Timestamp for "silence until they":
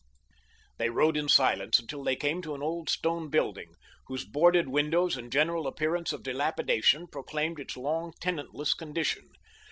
1.29-2.15